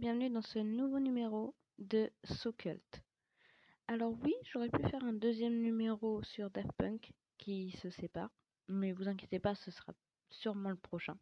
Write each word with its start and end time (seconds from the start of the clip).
bienvenue 0.00 0.30
dans 0.30 0.40
ce 0.40 0.58
nouveau 0.58 0.98
numéro 0.98 1.54
de 1.78 2.10
So 2.24 2.52
Cult. 2.52 3.02
Alors 3.86 4.14
oui, 4.22 4.32
j'aurais 4.44 4.70
pu 4.70 4.82
faire 4.88 5.04
un 5.04 5.12
deuxième 5.12 5.60
numéro 5.60 6.22
sur 6.22 6.48
Daft 6.48 6.72
Punk 6.78 7.12
qui 7.36 7.72
se 7.72 7.90
sépare, 7.90 8.30
mais 8.66 8.92
vous 8.92 9.08
inquiétez 9.08 9.38
pas, 9.38 9.54
ce 9.54 9.70
sera 9.70 9.92
sûrement 10.30 10.70
le 10.70 10.76
prochain. 10.76 11.18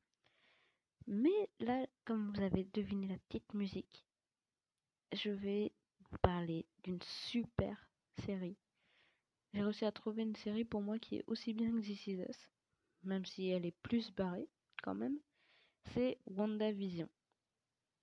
Mais 1.09 1.50
là, 1.59 1.88
comme 2.05 2.30
vous 2.30 2.41
avez 2.41 2.69
deviné 2.72 3.09
la 3.09 3.19
petite 3.19 3.52
musique, 3.52 4.06
je 5.12 5.30
vais 5.30 5.72
vous 6.08 6.19
parler 6.22 6.64
d'une 6.84 7.02
super 7.02 7.91
série. 8.24 8.56
J'ai 9.55 9.62
réussi 9.64 9.86
à 9.86 9.92
trouver 9.92 10.22
une 10.22 10.36
série 10.36 10.64
pour 10.64 10.83
moi 10.83 11.00
qui 11.00 11.16
est 11.16 11.24
aussi 11.27 11.52
bien 11.52 11.72
que 11.72 11.80
This 11.80 12.06
Is 12.06 12.22
Us, 12.28 12.48
même 13.02 13.24
si 13.24 13.48
elle 13.48 13.66
est 13.66 13.77
plus 13.83 14.12
barrée 14.12 14.48
quand 14.84 14.95
même. 14.95 15.19
C'est 15.95 16.16
WandaVision. 16.27 17.08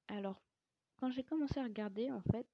Alors, 0.09 0.44
j'ai 1.11 1.23
commencé 1.23 1.59
à 1.59 1.63
regarder, 1.63 2.11
en 2.11 2.21
fait, 2.21 2.47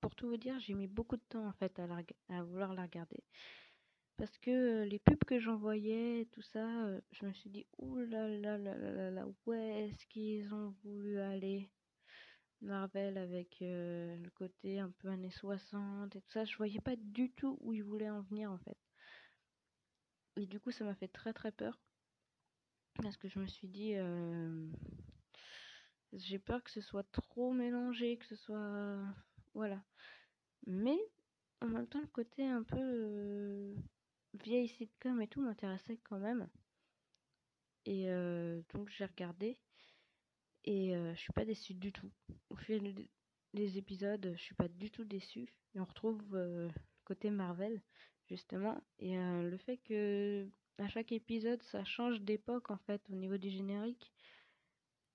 pour 0.00 0.14
tout 0.14 0.28
vous 0.28 0.36
dire, 0.36 0.58
j'ai 0.60 0.74
mis 0.74 0.86
beaucoup 0.86 1.16
de 1.16 1.22
temps 1.28 1.46
en 1.46 1.52
fait 1.52 1.78
à, 1.78 1.86
à 2.28 2.42
vouloir 2.42 2.74
la 2.74 2.82
regarder. 2.82 3.24
Parce 4.16 4.38
que 4.38 4.50
euh, 4.50 4.84
les 4.84 4.98
pubs 4.98 5.24
que 5.24 5.38
j'envoyais, 5.38 6.26
tout 6.32 6.42
ça, 6.42 6.86
euh, 6.86 7.00
je 7.12 7.26
me 7.26 7.32
suis 7.32 7.50
dit, 7.50 7.66
ouh 7.78 7.96
là 7.96 8.28
là 8.28 8.56
là 8.56 8.76
là 8.76 8.92
là 8.92 9.10
là, 9.10 9.26
où 9.26 9.52
est-ce 9.52 10.06
qu'ils 10.06 10.54
ont 10.54 10.74
voulu 10.84 11.18
aller? 11.18 11.70
Marvel 12.62 13.18
avec 13.18 13.60
euh, 13.60 14.16
le 14.16 14.30
côté 14.30 14.78
un 14.78 14.90
peu 14.98 15.08
années 15.08 15.30
60 15.30 16.16
et 16.16 16.20
tout 16.20 16.30
ça, 16.30 16.44
je 16.44 16.56
voyais 16.56 16.80
pas 16.80 16.96
du 16.96 17.30
tout 17.32 17.58
où 17.60 17.72
ils 17.72 17.82
voulaient 17.84 18.08
en 18.10 18.22
venir 18.22 18.50
en 18.50 18.58
fait. 18.58 18.78
Et 20.36 20.46
du 20.46 20.60
coup, 20.60 20.70
ça 20.70 20.84
m'a 20.84 20.94
fait 20.94 21.08
très 21.08 21.32
très 21.32 21.52
peur. 21.52 21.78
Parce 23.02 23.16
que 23.16 23.28
je 23.28 23.38
me 23.38 23.46
suis 23.46 23.68
dit, 23.68 23.94
j'ai 26.12 26.38
peur 26.38 26.62
que 26.62 26.70
ce 26.70 26.80
soit 26.80 27.10
trop 27.12 27.52
mélangé, 27.52 28.16
que 28.16 28.26
ce 28.26 28.36
soit. 28.36 28.98
Voilà. 29.54 29.82
Mais 30.66 30.98
en 31.60 31.66
même 31.68 31.86
temps, 31.86 32.00
le 32.00 32.06
côté 32.08 32.44
un 32.44 32.62
peu 32.62 32.78
euh, 32.78 33.74
vieille 34.34 34.68
sitcom 34.68 35.20
et 35.20 35.28
tout 35.28 35.40
m'intéressait 35.40 35.98
quand 36.04 36.18
même. 36.18 36.48
Et 37.84 38.08
euh, 38.08 38.60
donc 38.74 38.88
j'ai 38.90 39.04
regardé. 39.04 39.58
Et 40.64 40.96
euh, 40.96 41.14
je 41.14 41.20
suis 41.20 41.32
pas 41.32 41.44
déçue 41.44 41.74
du 41.74 41.92
tout. 41.92 42.10
Au 42.50 42.56
fil 42.56 42.94
des 43.54 43.78
épisodes, 43.78 44.32
je 44.34 44.42
suis 44.42 44.54
pas 44.54 44.68
du 44.68 44.90
tout 44.90 45.04
déçue. 45.04 45.48
Et 45.74 45.80
on 45.80 45.84
retrouve 45.84 46.20
le 46.32 46.68
côté 47.04 47.30
Marvel, 47.30 47.80
justement. 48.28 48.82
Et 48.98 49.16
le 49.16 49.56
fait 49.58 49.76
que 49.78 50.48
à 50.78 50.88
chaque 50.88 51.12
épisode, 51.12 51.62
ça 51.62 51.84
change 51.84 52.20
d'époque 52.20 52.70
en 52.70 52.76
fait 52.78 53.00
au 53.10 53.14
niveau 53.14 53.38
du 53.38 53.50
générique. 53.50 54.12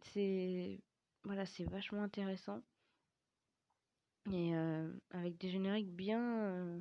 C'est 0.01 0.79
voilà, 1.23 1.45
c'est 1.45 1.65
vachement 1.65 2.03
intéressant. 2.03 2.61
Et 4.31 4.55
euh, 4.55 4.91
avec 5.11 5.37
des 5.37 5.49
génériques 5.49 5.91
bien. 5.91 6.21
Euh, 6.21 6.79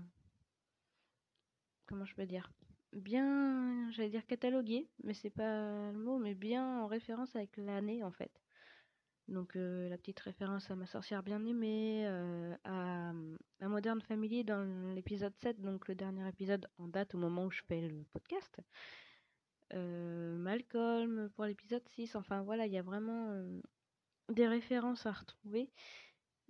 comment 1.87 2.05
je 2.05 2.15
peux 2.15 2.27
dire? 2.27 2.51
Bien, 2.93 3.91
j'allais 3.93 4.11
dire 4.11 4.27
catalogués, 4.27 4.89
mais 5.05 5.15
c'est 5.15 5.31
pas 5.31 5.91
le 5.93 5.99
mot, 5.99 6.19
mais 6.19 6.35
bien 6.35 6.81
en 6.83 6.87
référence 6.87 7.37
avec 7.37 7.57
l'année 7.57 8.03
en 8.03 8.11
fait. 8.11 8.33
Donc 9.29 9.55
euh, 9.55 9.89
la 9.89 9.97
petite 9.97 10.19
référence 10.21 10.71
à 10.71 10.75
ma 10.75 10.87
sorcière 10.87 11.23
bien 11.23 11.45
aimée, 11.45 12.05
à, 12.65 13.13
à 13.61 13.69
Modern 13.69 14.01
Family 14.01 14.43
dans 14.43 14.93
l'épisode 14.95 15.37
7, 15.37 15.61
donc 15.61 15.87
le 15.87 15.95
dernier 15.95 16.29
épisode 16.29 16.67
en 16.79 16.89
date 16.89 17.15
au 17.15 17.19
moment 17.19 17.45
où 17.45 17.51
je 17.51 17.63
fais 17.69 17.81
le 17.81 18.05
podcast. 18.13 18.61
Malcolm 19.73 21.31
pour 21.35 21.45
l'épisode 21.45 21.87
6, 21.89 22.17
enfin 22.17 22.43
voilà, 22.43 22.67
il 22.67 22.73
y 22.73 22.79
a 22.79 22.83
vraiment 22.83 23.43
des 24.29 24.47
références 24.47 25.07
à 25.07 25.13
retrouver, 25.13 25.71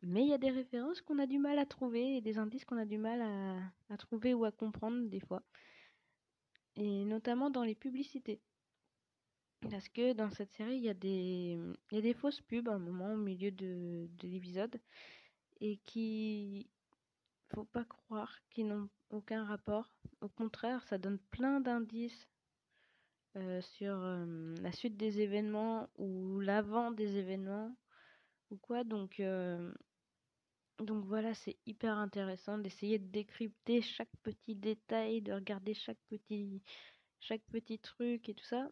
mais 0.03 0.23
il 0.23 0.29
y 0.29 0.35
a 0.35 0.39
des 0.39 0.51
références 0.51 1.01
qu'on 1.03 1.19
a 1.19 1.27
du 1.27 1.39
mal 1.39 1.59
à 1.59 1.67
trouver 1.67 2.17
et 2.17 2.21
des 2.21 2.39
indices 2.39 2.65
qu'on 2.65 2.79
a 2.79 2.87
du 2.87 2.99
mal 2.99 3.21
à, 3.91 3.97
trouver 3.97 4.35
ou 4.35 4.45
à 4.45 4.53
comprendre 4.53 5.09
des 5.09 5.21
fois. 5.21 5.43
Et 6.77 7.05
notamment 7.05 7.51
dans 7.51 7.65
les 7.65 7.75
publicités. 7.75 8.41
Parce 9.69 9.89
que 9.89 10.15
dans 10.15 10.31
cette 10.31 10.53
série, 10.53 10.77
il 10.77 10.85
y 10.85 10.89
a 10.89 10.95
des, 10.95 12.15
fausses 12.15 12.41
pubs 12.41 12.69
à 12.69 12.75
un 12.75 12.79
moment 12.79 13.13
au 13.13 13.17
milieu 13.17 13.51
de, 13.51 14.09
de 14.11 14.29
l'épisode 14.29 14.81
et 15.61 15.77
qui 15.85 16.71
faut 17.55 17.65
pas 17.65 17.85
croire 17.85 18.39
qu'ils 18.51 18.69
n'ont 18.69 18.89
aucun 19.11 19.45
rapport. 19.45 19.93
Au 20.23 20.29
contraire, 20.29 20.83
ça 20.85 20.97
donne 20.97 21.19
plein 21.31 21.61
d'indices 21.61 22.27
euh, 23.37 23.61
sur 23.61 23.95
euh, 23.95 24.57
la 24.61 24.73
suite 24.73 24.97
des 24.97 25.21
événements 25.21 25.89
ou 25.99 26.41
l'avant 26.41 26.91
des 26.91 27.17
événements 27.17 27.77
ou 28.51 28.57
quoi. 28.57 28.83
Donc, 28.83 29.21
euh, 29.21 29.73
donc 30.81 31.05
voilà, 31.05 31.33
c'est 31.35 31.57
hyper 31.65 31.97
intéressant 31.97 32.59
d'essayer 32.59 32.99
de 32.99 33.07
décrypter 33.07 33.83
chaque 33.83 34.11
petit 34.25 34.57
détail, 34.57 35.23
de 35.23 35.33
regarder 35.33 35.75
chaque 35.75 35.99
petit, 36.09 36.61
chaque 37.21 37.43
petit 37.53 37.79
truc 37.79 38.29
et 38.29 38.35
tout 38.35 38.45
ça. 38.45 38.69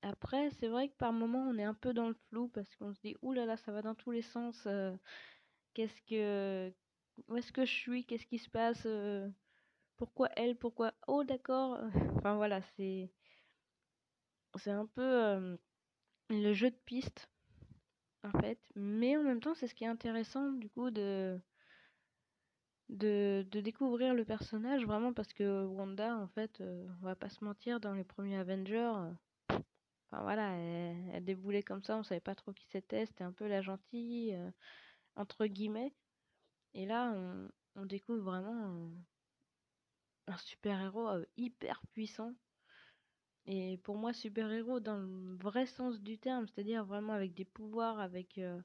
Après, 0.00 0.50
c'est 0.58 0.68
vrai 0.68 0.88
que 0.88 0.96
par 0.96 1.12
moment, 1.12 1.46
on 1.46 1.58
est 1.58 1.64
un 1.64 1.74
peu 1.74 1.92
dans 1.92 2.08
le 2.08 2.16
flou 2.30 2.48
parce 2.48 2.74
qu'on 2.76 2.94
se 2.94 3.00
dit, 3.02 3.16
ouh 3.20 3.32
là 3.34 3.44
là, 3.44 3.56
ça 3.58 3.70
va 3.72 3.82
dans 3.82 3.94
tous 3.94 4.10
les 4.12 4.22
sens. 4.22 4.66
Qu'est-ce 5.74 6.00
que, 6.08 6.72
où 7.28 7.36
est-ce 7.36 7.52
que 7.52 7.66
je 7.66 7.72
suis 7.72 8.04
Qu'est-ce 8.06 8.26
qui 8.26 8.38
se 8.38 8.50
passe 8.50 8.86
Pourquoi 9.96 10.28
elle 10.36 10.56
Pourquoi 10.56 10.94
Oh, 11.06 11.22
d'accord. 11.22 11.78
Enfin 12.16 12.36
voilà, 12.36 12.62
c'est 12.76 13.10
c'est 14.58 14.70
un 14.70 14.86
peu 14.86 15.58
le 16.30 16.52
jeu 16.52 16.70
de 16.70 16.76
piste 16.84 17.28
en 18.22 18.32
fait. 18.40 18.58
Mais 18.74 19.16
en 19.16 19.22
même 19.22 19.40
temps 19.40 19.54
c'est 19.54 19.68
ce 19.68 19.74
qui 19.74 19.84
est 19.84 19.88
intéressant 19.88 20.52
du 20.52 20.68
coup 20.70 20.90
de 20.90 21.40
de, 22.88 23.46
découvrir 23.60 24.12
le 24.14 24.24
personnage 24.24 24.84
vraiment 24.84 25.14
parce 25.14 25.32
que 25.32 25.64
Wanda 25.64 26.16
en 26.16 26.28
fait 26.28 26.60
on 26.60 27.04
va 27.06 27.16
pas 27.16 27.30
se 27.30 27.42
mentir 27.44 27.80
dans 27.80 27.94
les 27.94 28.04
premiers 28.04 28.36
Avengers 28.36 28.92
enfin 29.48 30.22
voilà 30.22 30.50
elle, 30.52 31.24
déboulait 31.24 31.62
comme 31.62 31.82
ça 31.82 31.96
on 31.96 32.02
savait 32.02 32.20
pas 32.20 32.34
trop 32.34 32.52
qui 32.52 32.66
c'était 32.66 33.06
c'était 33.06 33.24
un 33.24 33.32
peu 33.32 33.46
la 33.48 33.62
gentille 33.62 34.38
entre 35.16 35.46
guillemets. 35.46 35.92
Et 36.74 36.86
là 36.86 37.12
on, 37.14 37.48
on 37.76 37.86
découvre 37.86 38.22
vraiment 38.22 38.90
un 40.26 40.36
super 40.38 40.80
héros 40.80 41.08
hyper 41.36 41.82
puissant 41.92 42.34
et 43.46 43.78
pour 43.78 43.96
moi, 43.96 44.12
super-héros 44.12 44.80
dans 44.80 44.98
le 44.98 45.36
vrai 45.36 45.66
sens 45.66 46.00
du 46.02 46.18
terme, 46.18 46.46
c'est-à-dire 46.48 46.84
vraiment 46.84 47.12
avec 47.14 47.34
des 47.34 47.44
pouvoirs, 47.44 47.98
avec, 48.00 48.38
euh, 48.38 48.60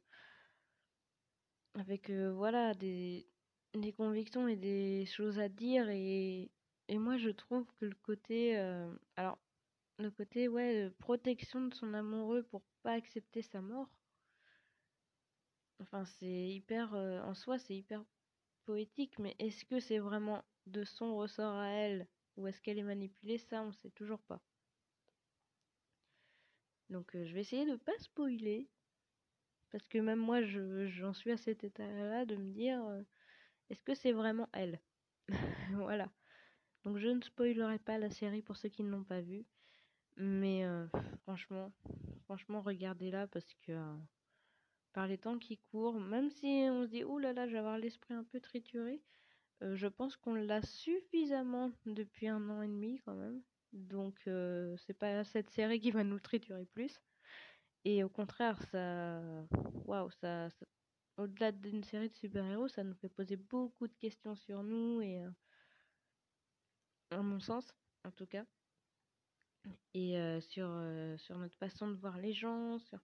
avec 1.75 2.09
euh, 2.09 2.33
voilà, 2.33 2.73
des, 2.73 3.31
des 3.73 3.93
convictions 3.93 4.47
et 4.47 4.55
des 4.57 5.05
choses 5.05 5.39
à 5.39 5.49
dire. 5.49 5.89
Et, 5.89 6.51
et 6.87 6.97
moi, 6.99 7.17
je 7.17 7.29
trouve 7.29 7.65
que 7.79 7.85
le 7.85 7.95
côté, 7.95 8.57
euh, 8.59 8.93
alors, 9.15 9.39
le 9.99 10.11
côté, 10.11 10.47
ouais, 10.49 10.91
protection 10.99 11.67
de 11.67 11.73
son 11.75 11.93
amoureux 11.93 12.43
pour 12.43 12.65
pas 12.83 12.93
accepter 12.93 13.41
sa 13.43 13.61
mort, 13.61 13.89
enfin, 15.79 16.05
c'est 16.05 16.49
hyper, 16.49 16.93
en 16.93 17.33
soi, 17.33 17.57
c'est 17.59 17.75
hyper 17.75 18.05
poétique, 18.65 19.19
mais 19.19 19.35
est-ce 19.39 19.65
que 19.65 19.79
c'est 19.79 19.99
vraiment 19.99 20.43
de 20.67 20.83
son 20.85 21.15
ressort 21.17 21.55
à 21.55 21.69
elle 21.69 22.09
ou 22.37 22.47
est-ce 22.47 22.61
qu'elle 22.61 22.79
est 22.79 22.83
manipulée? 22.83 23.37
Ça, 23.39 23.63
on 23.63 23.71
sait 23.73 23.91
toujours 23.91 24.23
pas. 24.23 24.43
Donc 26.89 27.15
euh, 27.15 27.25
je 27.25 27.33
vais 27.33 27.41
essayer 27.41 27.65
de 27.65 27.71
ne 27.71 27.75
pas 27.77 27.97
spoiler. 27.99 28.67
Parce 29.71 29.87
que 29.87 29.97
même 29.97 30.19
moi, 30.19 30.41
j'en 30.43 31.13
suis 31.13 31.31
à 31.31 31.37
cet 31.37 31.63
état-là 31.63 32.25
de 32.25 32.35
me 32.35 32.51
dire 32.51 32.83
euh, 32.85 33.01
est-ce 33.69 33.83
que 33.83 33.93
c'est 33.95 34.13
vraiment 34.13 34.49
elle? 34.53 34.79
Voilà. 35.73 36.09
Donc 36.83 36.97
je 36.97 37.07
ne 37.07 37.21
spoilerai 37.21 37.79
pas 37.79 37.97
la 37.97 38.09
série 38.09 38.41
pour 38.41 38.55
ceux 38.55 38.69
qui 38.69 38.83
ne 38.83 38.89
l'ont 38.91 39.03
pas 39.03 39.21
vue. 39.21 39.45
Mais 40.15 40.65
euh, 40.65 40.87
franchement, 41.23 41.73
franchement, 42.23 42.61
regardez-la 42.61 43.27
parce 43.27 43.53
que 43.61 43.73
par 44.93 45.07
les 45.07 45.17
temps 45.17 45.37
qui 45.37 45.57
courent, 45.57 45.99
même 45.99 46.29
si 46.29 46.67
on 46.71 46.85
se 46.85 46.89
dit 46.89 47.03
oh 47.03 47.19
là 47.19 47.29
avoir 47.29 47.77
l'esprit 47.77 48.13
un 48.13 48.23
peu 48.23 48.39
trituré, 48.39 49.01
je 49.61 49.87
pense 49.87 50.15
qu'on 50.15 50.35
l'a 50.35 50.61
suffisamment 50.61 51.71
depuis 51.85 52.27
un 52.27 52.49
an 52.49 52.61
et 52.61 52.67
demi 52.67 52.99
quand 53.05 53.15
même. 53.15 53.41
Donc 53.77 54.15
euh, 54.27 54.75
c'est 54.77 54.93
pas 54.93 55.23
cette 55.23 55.49
série 55.51 55.79
qui 55.79 55.91
va 55.91 56.03
nous 56.03 56.19
triturer 56.19 56.65
plus. 56.65 56.99
Et 57.85 58.03
au 58.03 58.09
contraire, 58.09 58.61
ça, 58.71 59.21
waouh, 59.85 60.09
ça, 60.11 60.49
au-delà 61.17 61.51
d'une 61.51 61.83
série 61.83 62.09
de 62.09 62.13
super-héros, 62.15 62.67
ça 62.67 62.83
nous 62.83 62.95
fait 62.95 63.09
poser 63.09 63.37
beaucoup 63.37 63.87
de 63.87 63.95
questions 63.95 64.35
sur 64.35 64.63
nous 64.63 65.01
et, 65.01 65.21
euh, 65.21 65.29
à 67.11 67.21
mon 67.21 67.39
sens, 67.39 67.73
en 68.03 68.11
tout 68.11 68.25
cas, 68.25 68.45
et 69.93 70.17
euh, 70.17 70.41
sur 70.41 70.69
sur 71.19 71.37
notre 71.37 71.57
façon 71.57 71.87
de 71.87 71.95
voir 71.95 72.17
les 72.17 72.33
gens. 72.33 72.79
Sur, 72.79 72.99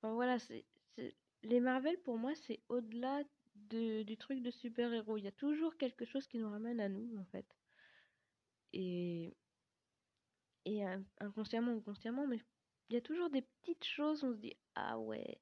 enfin 0.00 0.14
voilà, 0.14 0.38
c'est 0.38 0.66
les 1.42 1.60
Marvel 1.60 1.98
pour 2.02 2.18
moi 2.18 2.34
c'est 2.34 2.60
au-delà 2.68 3.22
de, 3.54 4.02
du 4.02 4.16
truc 4.16 4.42
de 4.42 4.50
super-héros. 4.50 5.16
Il 5.16 5.24
y 5.24 5.28
a 5.28 5.32
toujours 5.32 5.76
quelque 5.76 6.04
chose 6.04 6.26
qui 6.26 6.38
nous 6.38 6.50
ramène 6.50 6.80
à 6.80 6.88
nous 6.88 7.18
en 7.18 7.24
fait. 7.24 7.46
Et 8.72 9.34
et 10.66 10.82
inconsciemment 11.20 11.72
ou 11.72 11.80
consciemment, 11.80 12.26
mais 12.26 12.40
il 12.90 12.94
y 12.94 12.98
a 12.98 13.00
toujours 13.00 13.30
des 13.30 13.42
petites 13.42 13.84
choses, 13.84 14.22
on 14.22 14.32
se 14.34 14.38
dit 14.38 14.56
ah 14.74 14.98
ouais. 14.98 15.40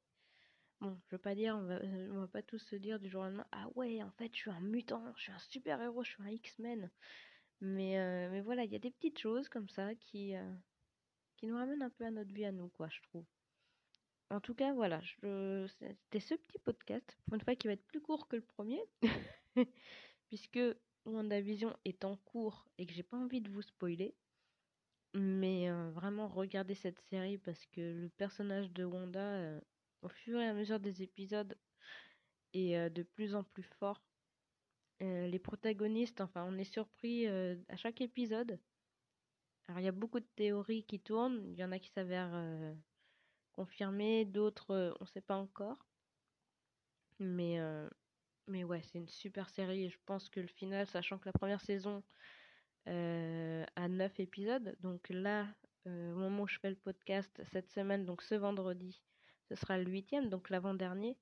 Bon, 0.81 0.97
je 1.07 1.17
veux 1.17 1.21
pas 1.21 1.35
dire, 1.35 1.57
on 1.57 1.63
va, 1.63 1.81
on 2.13 2.21
va 2.21 2.29
pas 2.29 2.43
tous 2.43 2.59
se 2.59 2.77
dire 2.77 3.01
du 3.01 3.09
jour 3.09 3.23
au 3.23 3.25
lendemain 3.25 3.47
ah 3.53 3.67
ouais, 3.75 4.03
en 4.03 4.11
fait, 4.13 4.31
je 4.33 4.39
suis 4.39 4.51
un 4.51 4.61
mutant, 4.61 5.03
je 5.17 5.23
suis 5.23 5.33
un 5.33 5.39
super-héros, 5.39 6.05
je 6.05 6.11
suis 6.11 6.23
un 6.23 6.29
X-Men. 6.29 6.91
Mais, 7.61 7.99
euh, 7.99 8.31
mais 8.31 8.43
voilà, 8.43 8.65
il 8.65 8.73
y 8.73 8.77
a 8.77 8.81
des 8.81 8.91
petites 8.91 9.19
choses 9.19 9.49
comme 9.49 9.69
ça 9.69 9.95
qui, 9.95 10.35
euh, 10.37 10.55
qui 11.37 11.47
nous 11.47 11.57
ramènent 11.57 11.83
un 11.83 11.91
peu 11.91 12.05
à 12.05 12.11
notre 12.11 12.33
vie 12.33 12.45
à 12.45 12.53
nous, 12.53 12.69
quoi, 12.69 12.89
je 12.91 13.01
trouve. 13.03 13.25
En 14.31 14.41
tout 14.41 14.55
cas, 14.55 14.73
voilà, 14.73 15.01
c'était 15.23 16.21
ce 16.21 16.35
petit 16.35 16.59
podcast, 16.59 17.17
pour 17.25 17.35
une 17.35 17.41
fois 17.41 17.55
qui 17.55 17.69
va 17.69 17.75
être 17.75 17.87
plus 17.87 18.01
court 18.01 18.27
que 18.27 18.37
le 18.37 18.43
premier, 18.43 18.83
puisque 20.29 20.61
WandaVision 21.05 21.77
est 21.85 22.05
en 22.05 22.17
cours 22.17 22.67
et 22.79 22.87
que 22.87 22.93
j'ai 22.93 23.03
pas 23.03 23.17
envie 23.17 23.41
de 23.41 23.51
vous 23.51 23.63
spoiler. 23.63 24.15
Mais 25.15 25.71
vraiment, 25.93 26.29
regardez 26.29 26.75
cette 26.75 27.01
série 27.01 27.39
parce 27.39 27.65
que 27.67 27.81
le 27.81 28.09
personnage 28.11 28.71
de 28.73 28.85
Wanda, 28.85 29.61
au 30.03 30.09
fur 30.09 30.41
et 30.41 30.47
à 30.49 30.55
mesure 30.55 30.81
des 30.81 31.03
épisodes, 31.03 31.57
est 32.53 32.91
de 32.91 33.03
plus 33.03 33.35
en 33.35 33.45
plus 33.45 33.63
fort. 33.63 34.01
les 35.01 35.39
protagonistes, 35.39 36.21
enfin, 36.21 36.45
on 36.49 36.59
est 36.59 36.65
surpris 36.65 37.27
à 37.29 37.77
chaque 37.77 38.01
épisode. 38.01 38.59
Alors, 39.69 39.81
il 39.81 39.85
y 39.85 39.89
a 39.89 39.93
beaucoup 39.93 40.21
de 40.21 40.29
théories 40.37 40.85
qui 40.85 41.01
tournent. 41.01 41.45
Il 41.53 41.59
y 41.59 41.65
en 41.65 41.73
a 41.73 41.79
qui 41.79 41.91
s'avèrent 41.91 42.75
confirmées, 43.53 44.25
d'autres, 44.25 44.97
on 45.01 45.05
ne 45.05 45.09
sait 45.09 45.21
pas 45.21 45.37
encore. 45.37 45.87
Mais, 47.19 47.59
mais 48.49 48.65
ouais, 48.65 48.83
c'est 48.83 48.99
une 48.99 49.09
super 49.09 49.49
série 49.51 49.85
et 49.85 49.91
je 49.91 49.99
pense 50.07 50.29
que 50.31 50.41
le 50.41 50.49
final, 50.49 50.87
sachant 50.87 51.19
que 51.19 51.29
la 51.29 51.33
première 51.33 51.61
saison 51.61 52.03
euh, 52.89 53.65
à 53.77 53.89
9 53.89 54.21
épisodes, 54.21 54.77
donc 54.81 55.09
là, 55.09 55.47
euh, 55.87 56.13
au 56.13 56.17
moment 56.17 56.43
où 56.43 56.49
je 56.49 56.59
fais 56.59 56.71
le 56.71 56.77
podcast 56.77 57.43
cette 57.53 57.71
semaine, 57.71 58.05
donc 58.05 58.23
ce 58.23 58.35
vendredi, 58.35 59.03
ce 59.49 59.55
sera 59.55 59.79
le 59.79 59.91
huitième, 59.91 60.29
donc 60.29 60.51
l'avant-dernier, 60.51 61.17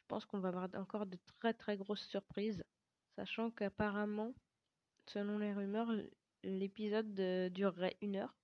je 0.00 0.06
pense 0.08 0.24
qu'on 0.26 0.40
va 0.40 0.48
avoir 0.48 0.68
encore 0.74 1.06
de 1.06 1.18
très 1.40 1.54
très 1.54 1.76
grosses 1.76 2.06
surprises, 2.06 2.64
sachant 3.16 3.50
qu'apparemment, 3.50 4.34
selon 5.06 5.38
les 5.38 5.52
rumeurs, 5.52 5.90
l'épisode 6.44 7.14
durerait 7.52 7.96
une 8.00 8.16
heure 8.16 8.34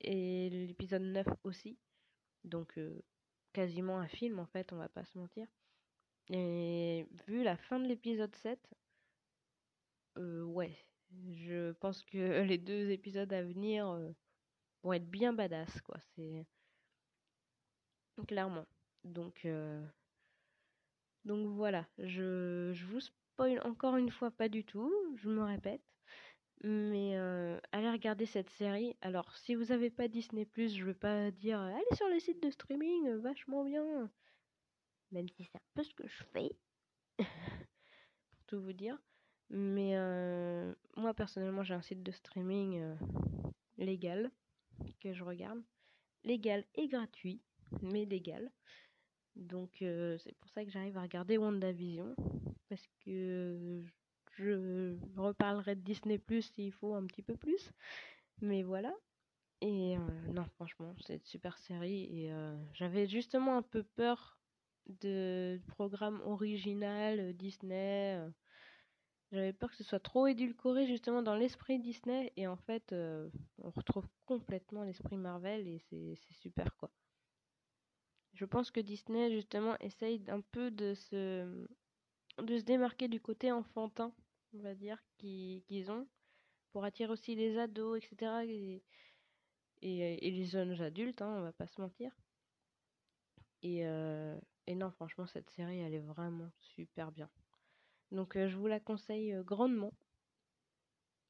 et 0.00 0.50
l'épisode 0.50 1.02
9 1.02 1.26
aussi. 1.44 1.78
Donc 2.44 2.78
euh, 2.78 3.02
quasiment 3.52 3.98
un 3.98 4.08
film 4.08 4.38
en 4.38 4.46
fait, 4.46 4.72
on 4.72 4.76
va 4.76 4.88
pas 4.88 5.04
se 5.04 5.18
mentir. 5.18 5.46
Et 6.28 7.06
vu 7.26 7.42
la 7.42 7.56
fin 7.56 7.78
de 7.78 7.86
l'épisode 7.86 8.34
7, 8.34 8.58
euh, 10.18 10.42
ouais, 10.42 10.76
je 11.30 11.72
pense 11.72 12.02
que 12.02 12.42
les 12.42 12.58
deux 12.58 12.90
épisodes 12.90 13.32
à 13.32 13.42
venir 13.42 13.88
euh, 13.88 14.10
vont 14.82 14.92
être 14.92 15.10
bien 15.10 15.32
badass, 15.32 15.80
quoi. 15.82 15.96
C'est 16.14 16.46
clairement. 18.26 18.66
Donc, 19.04 19.44
euh, 19.44 19.84
donc 21.24 21.46
voilà, 21.48 21.86
je, 21.98 22.72
je 22.74 22.86
vous 22.86 23.00
spoil 23.00 23.60
encore 23.64 23.96
une 23.96 24.10
fois 24.10 24.30
pas 24.30 24.48
du 24.48 24.64
tout, 24.64 24.92
je 25.16 25.28
me 25.28 25.42
répète. 25.42 25.82
Mais 26.64 27.16
allez 27.72 27.90
regarder 27.90 28.26
cette 28.26 28.50
série. 28.50 28.96
Alors, 29.02 29.36
si 29.36 29.54
vous 29.54 29.66
n'avez 29.66 29.90
pas 29.90 30.08
Disney, 30.08 30.48
je 30.56 30.84
veux 30.84 30.94
pas 30.94 31.30
dire 31.30 31.60
allez 31.60 31.84
sur 31.94 32.08
les 32.08 32.20
sites 32.20 32.42
de 32.42 32.50
streaming, 32.50 33.16
vachement 33.16 33.64
bien 33.64 34.10
même 35.10 35.28
si 35.28 35.44
c'est 35.44 35.56
un 35.56 35.60
peu 35.74 35.82
ce 35.82 35.94
que 35.94 36.06
je 36.06 36.24
fais, 36.32 36.56
pour 37.18 38.44
tout 38.46 38.62
vous 38.62 38.72
dire. 38.72 38.98
Mais 39.50 39.92
euh, 39.94 40.74
moi 40.96 41.14
personnellement 41.14 41.62
j'ai 41.62 41.74
un 41.74 41.82
site 41.82 42.02
de 42.02 42.10
streaming 42.10 42.80
euh, 42.80 42.94
légal 43.78 44.30
que 45.00 45.12
je 45.12 45.22
regarde. 45.22 45.62
Légal 46.24 46.64
et 46.74 46.88
gratuit, 46.88 47.40
mais 47.82 48.04
légal. 48.04 48.50
Donc 49.36 49.82
euh, 49.82 50.18
c'est 50.18 50.36
pour 50.38 50.50
ça 50.50 50.64
que 50.64 50.70
j'arrive 50.70 50.98
à 50.98 51.02
regarder 51.02 51.38
WandaVision. 51.38 52.16
Parce 52.68 52.86
que 53.04 53.84
je 54.36 54.96
reparlerai 55.16 55.76
de 55.76 55.82
Disney 55.82 56.18
Plus 56.18 56.42
s'il 56.42 56.72
faut 56.72 56.94
un 56.94 57.06
petit 57.06 57.22
peu 57.22 57.36
plus. 57.36 57.70
Mais 58.40 58.64
voilà. 58.64 58.92
Et 59.62 59.96
non, 60.28 60.44
franchement, 60.56 60.94
c'est 61.06 61.14
une 61.14 61.24
super 61.24 61.56
série. 61.58 62.02
Et 62.10 62.32
j'avais 62.74 63.06
justement 63.06 63.56
un 63.56 63.62
peu 63.62 63.84
peur 63.84 64.36
de 64.86 65.60
programme 65.68 66.20
original 66.22 67.32
Disney. 67.34 68.20
Euh. 69.32 69.36
J'avais 69.36 69.52
peur 69.52 69.70
que 69.70 69.76
ce 69.76 69.84
soit 69.84 70.00
trop 70.00 70.26
édulcoré 70.26 70.86
justement 70.86 71.22
dans 71.22 71.34
l'esprit 71.34 71.78
Disney 71.78 72.32
et 72.36 72.46
en 72.46 72.56
fait 72.56 72.92
euh, 72.92 73.28
on 73.58 73.70
retrouve 73.70 74.06
complètement 74.24 74.84
l'esprit 74.84 75.16
Marvel 75.16 75.66
et 75.66 75.78
c'est 75.90 76.16
super 76.40 76.76
quoi. 76.76 76.90
Je 78.34 78.44
pense 78.44 78.70
que 78.70 78.80
Disney 78.80 79.30
justement 79.30 79.76
essaye 79.80 80.22
un 80.28 80.40
peu 80.40 80.70
de 80.70 80.94
se, 80.94 81.66
de 82.42 82.58
se 82.58 82.64
démarquer 82.64 83.08
du 83.08 83.20
côté 83.20 83.50
enfantin, 83.50 84.12
on 84.52 84.58
va 84.58 84.74
dire, 84.74 85.02
qu'ils 85.16 85.90
ont 85.90 86.06
pour 86.72 86.84
attirer 86.84 87.10
aussi 87.10 87.34
les 87.34 87.56
ados, 87.58 87.96
etc. 87.96 88.44
Et, 88.44 88.82
les 89.80 90.44
jeunes 90.44 90.78
adultes, 90.82 91.22
hein, 91.22 91.34
on 91.38 91.42
va 91.42 91.52
pas 91.52 91.66
se 91.66 91.80
mentir. 91.80 92.12
Et, 93.62 93.78
et 94.66 94.74
non, 94.74 94.90
franchement, 94.90 95.26
cette 95.26 95.48
série, 95.48 95.78
elle 95.78 95.94
est 95.94 96.00
vraiment 96.00 96.50
super 96.60 97.10
bien. 97.12 97.30
Donc, 98.12 98.34
je 98.36 98.56
vous 98.56 98.66
la 98.66 98.80
conseille 98.80 99.34
grandement. 99.44 99.92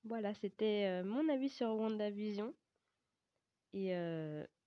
Voilà, 0.04 0.34
c'était 0.34 1.02
mon 1.02 1.28
avis 1.28 1.48
sur 1.48 1.74
WandaVision. 1.74 2.54
Et 3.72 3.94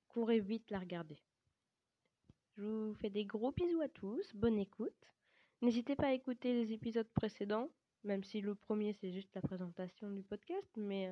courez 0.10 0.40
vite 0.40 0.70
la 0.72 0.80
regarder. 0.80 1.18
Je 2.58 2.64
vous 2.64 2.94
fais 2.96 3.10
des 3.10 3.26
gros 3.26 3.52
bisous 3.52 3.82
à 3.82 3.90
tous. 3.90 4.36
Bonne 4.36 4.60
écoute. 4.60 5.14
N'hésitez 5.62 5.96
pas 5.96 6.08
à 6.08 6.14
écouter 6.14 6.54
les 6.54 6.74
épisodes 6.74 7.10
précédents, 7.14 7.70
même 8.04 8.24
si 8.24 8.42
le 8.42 8.56
premier, 8.56 8.94
c'est 8.94 9.12
juste 9.12 9.34
la 9.36 9.42
présentation 9.42 10.10
du 10.10 10.24
podcast. 10.24 10.70
Mais 10.78 11.10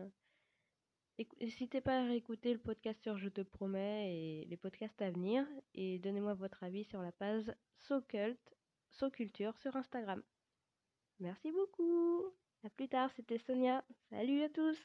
N'hésitez 1.42 1.82
pas 1.82 2.00
à 2.00 2.06
réécouter 2.06 2.54
le 2.54 2.60
podcast 2.60 3.02
sur 3.02 3.18
Je 3.18 3.30
te 3.30 3.42
promets 3.42 4.14
et 4.16 4.46
les 4.46 4.58
podcasts 4.58 5.02
à 5.02 5.10
venir 5.10 5.48
et 5.74 5.98
donnez-moi 5.98 6.36
votre 6.36 6.64
avis 6.64 6.84
sur 6.84 7.02
la 7.02 7.12
page 7.12 7.52
SoCult, 7.80 8.38
SoCulture 8.92 9.58
sur 9.58 9.76
Instagram. 9.76 10.22
Merci 11.20 11.52
beaucoup. 11.52 12.26
À 12.64 12.70
plus 12.70 12.88
tard, 12.88 13.10
c'était 13.16 13.38
Sonia. 13.40 13.84
Salut 14.10 14.44
à 14.44 14.50
tous. 14.50 14.78